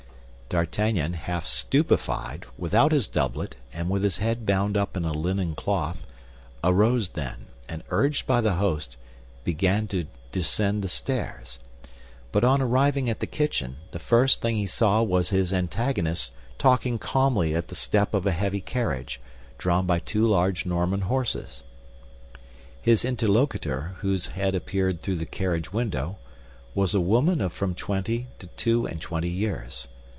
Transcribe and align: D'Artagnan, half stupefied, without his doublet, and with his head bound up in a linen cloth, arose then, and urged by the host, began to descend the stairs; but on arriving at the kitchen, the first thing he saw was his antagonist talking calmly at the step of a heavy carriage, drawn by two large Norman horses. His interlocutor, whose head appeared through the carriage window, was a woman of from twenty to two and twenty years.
D'Artagnan, 0.53 1.13
half 1.13 1.45
stupefied, 1.45 2.45
without 2.57 2.91
his 2.91 3.07
doublet, 3.07 3.55
and 3.71 3.89
with 3.89 4.03
his 4.03 4.17
head 4.17 4.45
bound 4.45 4.75
up 4.75 4.97
in 4.97 5.05
a 5.05 5.13
linen 5.13 5.55
cloth, 5.55 6.05
arose 6.61 7.07
then, 7.07 7.45
and 7.69 7.83
urged 7.89 8.27
by 8.27 8.41
the 8.41 8.55
host, 8.55 8.97
began 9.45 9.87
to 9.87 10.07
descend 10.33 10.81
the 10.83 10.89
stairs; 10.89 11.59
but 12.33 12.43
on 12.43 12.61
arriving 12.61 13.09
at 13.09 13.21
the 13.21 13.27
kitchen, 13.27 13.77
the 13.91 13.99
first 13.99 14.41
thing 14.41 14.57
he 14.57 14.65
saw 14.65 15.01
was 15.01 15.29
his 15.29 15.53
antagonist 15.53 16.33
talking 16.57 16.99
calmly 16.99 17.55
at 17.55 17.69
the 17.69 17.73
step 17.75 18.13
of 18.13 18.25
a 18.27 18.33
heavy 18.33 18.59
carriage, 18.59 19.21
drawn 19.57 19.85
by 19.85 19.99
two 19.99 20.27
large 20.27 20.65
Norman 20.65 20.99
horses. 21.03 21.63
His 22.81 23.05
interlocutor, 23.05 23.95
whose 23.99 24.27
head 24.27 24.53
appeared 24.53 25.01
through 25.01 25.15
the 25.15 25.25
carriage 25.25 25.71
window, 25.71 26.17
was 26.75 26.93
a 26.93 26.99
woman 26.99 27.39
of 27.39 27.53
from 27.53 27.73
twenty 27.73 28.27
to 28.39 28.47
two 28.47 28.85
and 28.85 28.99
twenty 28.99 29.29
years. 29.29 29.87